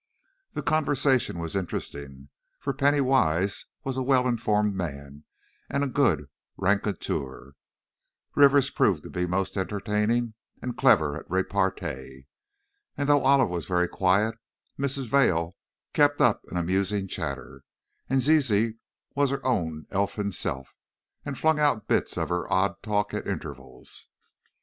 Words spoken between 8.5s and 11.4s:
proved to be most entertaining and clever at